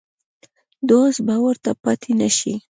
[0.87, 2.53] د وس به ورته پاتې نه شي.